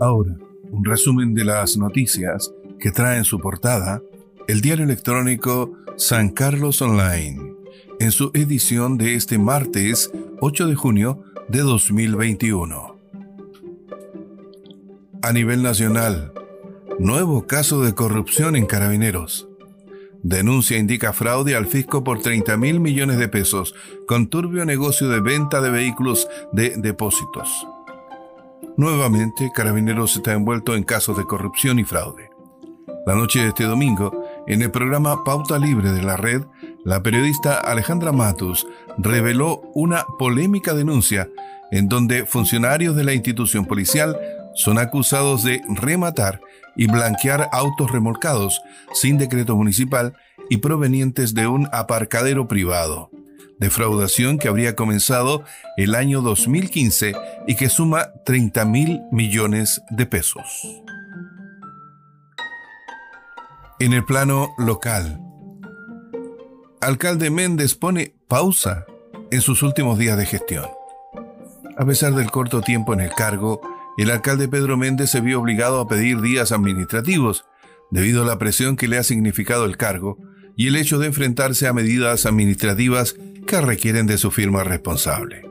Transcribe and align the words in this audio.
Ahora, 0.00 0.34
un 0.70 0.82
resumen 0.82 1.34
de 1.34 1.44
las 1.44 1.76
noticias 1.76 2.50
que 2.78 2.90
trae 2.90 3.18
en 3.18 3.24
su 3.24 3.38
portada 3.38 4.00
el 4.48 4.62
diario 4.62 4.86
electrónico 4.86 5.72
San 5.98 6.30
Carlos 6.30 6.80
Online, 6.80 7.52
en 7.98 8.10
su 8.10 8.30
edición 8.32 8.96
de 8.96 9.14
este 9.14 9.36
martes 9.36 10.10
8 10.40 10.68
de 10.68 10.74
junio 10.74 11.22
de 11.48 11.58
2021. 11.58 12.96
A 15.20 15.32
nivel 15.34 15.62
nacional, 15.62 16.32
nuevo 16.98 17.46
caso 17.46 17.82
de 17.82 17.94
corrupción 17.94 18.56
en 18.56 18.64
carabineros. 18.64 19.48
Denuncia 20.22 20.78
indica 20.78 21.12
fraude 21.12 21.54
al 21.54 21.66
fisco 21.66 22.04
por 22.04 22.22
30 22.22 22.56
mil 22.56 22.80
millones 22.80 23.18
de 23.18 23.28
pesos 23.28 23.74
con 24.06 24.28
turbio 24.28 24.64
negocio 24.64 25.10
de 25.10 25.20
venta 25.20 25.60
de 25.60 25.70
vehículos 25.70 26.26
de 26.52 26.74
depósitos. 26.78 27.66
Nuevamente, 28.76 29.50
Carabineros 29.54 30.16
está 30.16 30.32
envuelto 30.32 30.74
en 30.74 30.84
casos 30.84 31.16
de 31.16 31.24
corrupción 31.24 31.78
y 31.78 31.84
fraude. 31.84 32.30
La 33.06 33.14
noche 33.14 33.40
de 33.40 33.48
este 33.48 33.64
domingo, 33.64 34.24
en 34.46 34.62
el 34.62 34.70
programa 34.70 35.24
Pauta 35.24 35.58
Libre 35.58 35.92
de 35.92 36.02
la 36.02 36.16
red, 36.16 36.42
la 36.84 37.02
periodista 37.02 37.58
Alejandra 37.58 38.12
Matus 38.12 38.66
reveló 38.98 39.62
una 39.74 40.04
polémica 40.18 40.74
denuncia 40.74 41.28
en 41.70 41.88
donde 41.88 42.26
funcionarios 42.26 42.96
de 42.96 43.04
la 43.04 43.14
institución 43.14 43.64
policial 43.64 44.18
son 44.54 44.78
acusados 44.78 45.44
de 45.44 45.62
rematar 45.68 46.40
y 46.76 46.86
blanquear 46.86 47.48
autos 47.52 47.90
remolcados 47.90 48.60
sin 48.92 49.18
decreto 49.18 49.56
municipal 49.56 50.14
y 50.48 50.58
provenientes 50.58 51.34
de 51.34 51.46
un 51.46 51.68
aparcadero 51.72 52.48
privado. 52.48 53.10
Defraudación 53.60 54.38
que 54.38 54.48
habría 54.48 54.74
comenzado 54.74 55.44
el 55.76 55.94
año 55.94 56.22
2015 56.22 57.12
y 57.46 57.56
que 57.56 57.68
suma 57.68 58.10
30 58.24 58.64
mil 58.64 59.02
millones 59.12 59.82
de 59.90 60.06
pesos. 60.06 60.64
En 63.78 63.92
el 63.92 64.02
plano 64.04 64.54
local, 64.56 65.20
alcalde 66.80 67.30
Méndez 67.30 67.74
pone 67.74 68.14
pausa 68.28 68.86
en 69.30 69.42
sus 69.42 69.62
últimos 69.62 69.98
días 69.98 70.16
de 70.16 70.24
gestión. 70.24 70.66
A 71.76 71.84
pesar 71.84 72.14
del 72.14 72.30
corto 72.30 72.62
tiempo 72.62 72.94
en 72.94 73.00
el 73.00 73.10
cargo, 73.10 73.60
el 73.98 74.10
alcalde 74.10 74.48
Pedro 74.48 74.78
Méndez 74.78 75.10
se 75.10 75.20
vio 75.20 75.38
obligado 75.38 75.80
a 75.80 75.86
pedir 75.86 76.22
días 76.22 76.52
administrativos, 76.52 77.44
debido 77.90 78.22
a 78.22 78.26
la 78.26 78.38
presión 78.38 78.76
que 78.76 78.88
le 78.88 78.96
ha 78.96 79.02
significado 79.02 79.66
el 79.66 79.76
cargo 79.76 80.16
y 80.56 80.68
el 80.68 80.76
hecho 80.76 80.98
de 80.98 81.06
enfrentarse 81.06 81.66
a 81.66 81.72
medidas 81.72 82.26
administrativas 82.26 83.16
que 83.46 83.60
requieren 83.60 84.06
de 84.06 84.18
su 84.18 84.30
firma 84.30 84.64
responsable. 84.64 85.42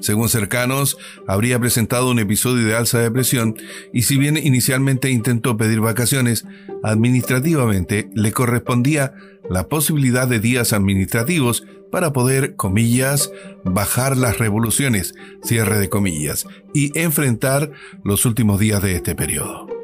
Según 0.00 0.28
cercanos, 0.28 0.98
habría 1.26 1.58
presentado 1.58 2.10
un 2.10 2.18
episodio 2.18 2.66
de 2.66 2.76
alza 2.76 2.98
de 2.98 3.10
presión 3.10 3.56
y 3.92 4.02
si 4.02 4.16
bien 4.18 4.36
inicialmente 4.36 5.10
intentó 5.10 5.56
pedir 5.56 5.80
vacaciones, 5.80 6.44
administrativamente 6.82 8.08
le 8.14 8.32
correspondía 8.32 9.14
la 9.48 9.68
posibilidad 9.68 10.28
de 10.28 10.40
días 10.40 10.72
administrativos 10.72 11.64
para 11.90 12.12
poder, 12.12 12.56
comillas, 12.56 13.30
bajar 13.64 14.16
las 14.16 14.38
revoluciones, 14.38 15.14
cierre 15.42 15.78
de 15.78 15.88
comillas, 15.88 16.46
y 16.74 16.96
enfrentar 16.98 17.72
los 18.04 18.26
últimos 18.26 18.58
días 18.58 18.82
de 18.82 18.96
este 18.96 19.14
periodo. 19.14 19.75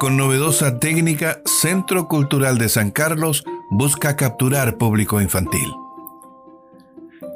Con 0.00 0.16
novedosa 0.16 0.78
técnica, 0.78 1.42
Centro 1.44 2.08
Cultural 2.08 2.56
de 2.56 2.70
San 2.70 2.90
Carlos 2.90 3.44
busca 3.68 4.16
capturar 4.16 4.78
público 4.78 5.20
infantil. 5.20 5.70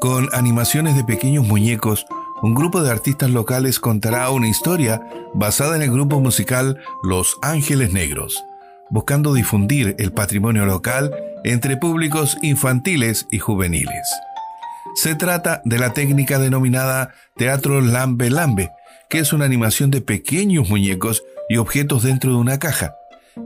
Con 0.00 0.30
animaciones 0.32 0.96
de 0.96 1.04
pequeños 1.04 1.46
muñecos, 1.46 2.06
un 2.40 2.54
grupo 2.54 2.82
de 2.82 2.90
artistas 2.90 3.28
locales 3.28 3.80
contará 3.80 4.30
una 4.30 4.48
historia 4.48 5.02
basada 5.34 5.76
en 5.76 5.82
el 5.82 5.90
grupo 5.90 6.20
musical 6.20 6.78
Los 7.02 7.36
Ángeles 7.42 7.92
Negros, 7.92 8.42
buscando 8.88 9.34
difundir 9.34 9.94
el 9.98 10.12
patrimonio 10.12 10.64
local 10.64 11.14
entre 11.44 11.76
públicos 11.76 12.38
infantiles 12.40 13.26
y 13.30 13.40
juveniles. 13.40 14.08
Se 14.94 15.14
trata 15.14 15.60
de 15.66 15.78
la 15.78 15.92
técnica 15.92 16.38
denominada 16.38 17.12
teatro 17.36 17.82
lambe 17.82 18.30
lambe, 18.30 18.70
que 19.10 19.18
es 19.18 19.34
una 19.34 19.44
animación 19.44 19.90
de 19.90 20.00
pequeños 20.00 20.70
muñecos 20.70 21.24
y 21.48 21.56
objetos 21.56 22.02
dentro 22.02 22.30
de 22.30 22.36
una 22.36 22.58
caja, 22.58 22.96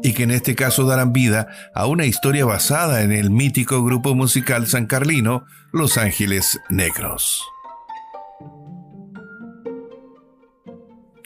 y 0.02 0.12
que 0.12 0.24
en 0.24 0.30
este 0.30 0.54
caso 0.54 0.84
darán 0.84 1.12
vida 1.12 1.48
a 1.74 1.86
una 1.86 2.04
historia 2.06 2.44
basada 2.44 3.02
en 3.02 3.12
el 3.12 3.30
mítico 3.30 3.84
grupo 3.84 4.14
musical 4.14 4.66
san 4.66 4.86
carlino 4.86 5.44
Los 5.72 5.98
Ángeles 5.98 6.60
Negros. 6.68 7.42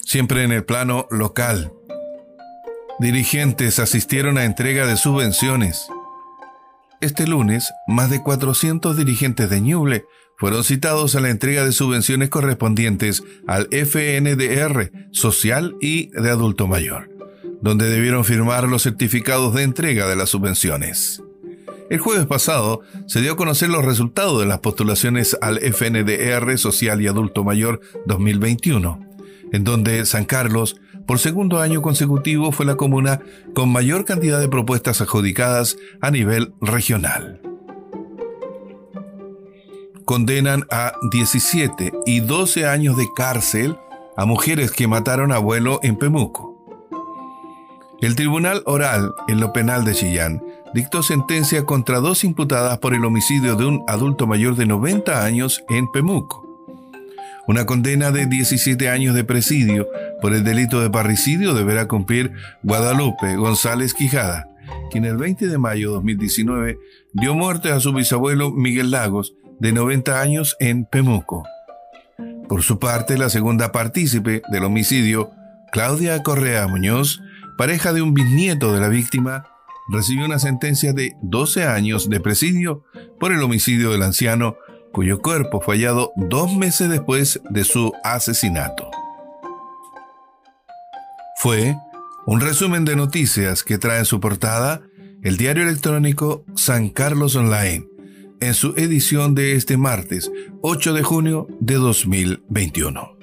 Siempre 0.05 0.45
en 0.45 0.53
el 0.53 0.65
plano 0.65 1.07
local. 1.11 1.73
Dirigentes 3.01 3.79
asistieron 3.79 4.37
a 4.37 4.45
entrega 4.45 4.87
de 4.87 4.97
subvenciones. 4.97 5.89
Este 7.03 7.27
lunes, 7.27 7.75
más 7.89 8.11
de 8.11 8.23
400 8.23 8.97
dirigentes 8.97 9.51
de 9.51 9.61
Ñuble 9.61 10.05
fueron 10.39 10.63
citados 10.63 11.17
a 11.17 11.21
la 11.21 11.31
entrega 11.31 11.65
de 11.65 11.73
subvenciones 11.73 12.29
correspondientes 12.29 13.25
al 13.49 13.67
FNDR 13.73 14.93
social 15.11 15.75
y 15.81 16.11
de 16.11 16.31
adulto 16.31 16.69
mayor, 16.69 17.11
donde 17.61 17.91
debieron 17.91 18.25
firmar 18.25 18.69
los 18.69 18.85
certificados 18.85 19.53
de 19.53 19.65
entrega 19.65 20.07
de 20.07 20.15
las 20.15 20.31
subvenciones. 20.31 21.21
El 21.91 21.99
jueves 21.99 22.27
pasado 22.27 22.83
se 23.09 23.21
dio 23.21 23.33
a 23.33 23.37
conocer 23.37 23.69
los 23.69 23.85
resultados 23.85 24.39
de 24.39 24.47
las 24.47 24.61
postulaciones 24.61 25.37
al 25.41 25.59
FNDR 25.59 26.57
Social 26.57 27.03
y 27.03 27.09
Adulto 27.09 27.43
Mayor 27.43 27.81
2021, 28.07 29.01
en 29.53 29.65
donde 29.65 30.07
San 30.07 30.25
Carlos, 30.25 30.77
por 31.07 31.19
segundo 31.19 31.61
año 31.61 31.83
consecutivo, 31.83 32.53
fue 32.53 32.67
la 32.67 32.77
comuna 32.77 33.21
con 33.55 33.71
mayor 33.71 34.05
cantidad 34.05 34.41
de 34.41 34.49
propuestas 34.49 35.01
adjudicadas 35.01 35.77
a 36.01 36.11
nivel 36.11 36.53
regional 36.61 37.41
condenan 40.05 40.65
a 40.71 40.93
17 41.11 41.93
y 42.07 42.21
12 42.21 42.67
años 42.67 42.97
de 42.97 43.07
cárcel 43.15 43.77
a 44.17 44.27
mujeres 44.27 44.71
que 44.71 44.87
mataron 44.87 45.33
a 45.33 45.37
abuelo 45.37 45.81
en 45.83 45.97
Pemuco. 45.97 46.53
El 48.01 48.17
Tribunal 48.17 48.63
Oral 48.67 49.15
en 49.29 49.41
lo 49.41 49.53
Penal 49.53 49.85
de 49.85 49.95
Chillán 49.95 50.43
dictó 50.75 51.03
sentencia 51.03 51.65
contra 51.65 52.01
dos 52.01 52.25
imputadas 52.25 52.79
por 52.79 52.95
el 52.95 53.05
homicidio 53.05 53.57
de 53.57 53.65
un 53.65 53.85
adulto 53.89 54.27
mayor 54.27 54.57
de 54.57 54.67
90 54.67 55.25
años 55.25 55.63
en 55.69 55.91
Pemuco. 55.91 56.47
Una 57.47 57.65
condena 57.65 58.11
de 58.11 58.27
17 58.27 58.89
años 58.89 59.15
de 59.15 59.25
presidio 59.25 59.89
por 60.23 60.33
el 60.33 60.45
delito 60.45 60.81
de 60.81 60.89
parricidio 60.89 61.53
deberá 61.53 61.89
cumplir 61.89 62.33
Guadalupe 62.63 63.35
González 63.35 63.93
Quijada, 63.93 64.49
quien 64.91 65.05
el 65.05 65.17
20 65.17 65.49
de 65.49 65.59
mayo 65.59 65.89
de 65.89 65.95
2019 65.97 66.79
dio 67.13 67.35
muerte 67.35 67.73
a 67.73 67.81
su 67.81 67.93
bisabuelo 67.93 68.53
Miguel 68.53 68.93
Lagos 68.93 69.35
de 69.59 69.73
90 69.73 70.21
años 70.21 70.57
en 70.61 70.85
Pemuco. 70.85 71.43
Por 72.49 72.63
su 72.63 72.79
parte, 72.79 73.19
la 73.19 73.31
segunda 73.31 73.73
partícipe 73.73 74.43
del 74.51 74.65
homicidio, 74.65 75.31
Claudia 75.73 76.23
Correa 76.23 76.69
Muñoz, 76.69 77.21
pareja 77.59 77.93
de 77.93 78.03
un 78.03 78.15
bisnieto 78.15 78.73
de 78.73 78.81
la 78.81 78.89
víctima, 78.89 79.47
recibió 79.89 80.25
una 80.25 80.39
sentencia 80.39 80.93
de 80.93 81.17
12 81.23 81.65
años 81.65 82.09
de 82.09 82.21
presidio 82.21 82.85
por 83.19 83.33
el 83.33 83.43
homicidio 83.43 83.91
del 83.91 84.03
anciano, 84.03 84.57
cuyo 84.93 85.21
cuerpo 85.21 85.61
fue 85.61 85.77
hallado 85.77 86.13
dos 86.15 86.55
meses 86.57 86.89
después 86.89 87.41
de 87.51 87.65
su 87.65 87.93
asesinato. 88.05 88.92
Fue 91.43 91.77
un 92.25 92.41
resumen 92.41 92.85
de 92.85 92.95
noticias 92.95 93.65
que 93.65 93.77
trae 93.77 93.99
en 93.99 94.05
su 94.05 94.21
portada 94.21 94.83
el 95.25 95.37
diario 95.37 95.65
electrónico 95.65 96.45
San 96.55 96.89
Carlos 96.89 97.35
Online 97.35 97.85
en 98.41 98.55
su 98.55 98.75
edición 98.77 99.35
de 99.35 99.57
este 99.57 99.77
martes 99.77 100.31
8 100.61 100.93
de 100.93 101.03
junio 101.03 101.49
de 101.59 101.75
2021. 101.75 103.22